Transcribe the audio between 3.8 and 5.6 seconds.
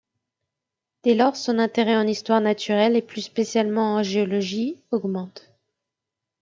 en géologie, augmente.